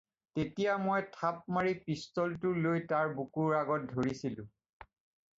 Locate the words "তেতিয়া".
0.37-0.75